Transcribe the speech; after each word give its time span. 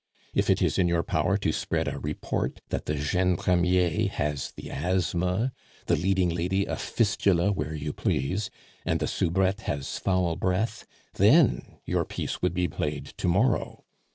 If 0.33 0.49
it 0.49 0.63
is 0.63 0.79
in 0.79 0.87
your 0.87 1.03
power 1.03 1.37
to 1.37 1.51
spread 1.51 1.87
a 1.87 1.99
report 1.99 2.59
that 2.69 2.87
the 2.87 2.95
jeune 2.95 3.37
premier 3.37 4.07
has 4.09 4.49
the 4.53 4.71
asthma, 4.71 5.51
the 5.85 5.95
leading 5.95 6.29
lady 6.29 6.65
a 6.65 6.75
fistula 6.75 7.51
where 7.51 7.75
you 7.75 7.93
please, 7.93 8.49
and 8.83 8.99
the 8.99 9.05
soubrette 9.05 9.61
has 9.69 9.99
foul 9.99 10.35
breath, 10.37 10.87
then 11.13 11.77
your 11.85 12.03
piece 12.03 12.41
would 12.41 12.55
be 12.55 12.67
played 12.67 13.05
to 13.17 13.27
morrow. 13.27 13.85